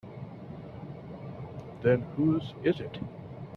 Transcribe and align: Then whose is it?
Then 1.83 1.99
whose 2.15 2.55
is 2.63 2.79
it? 2.79 2.97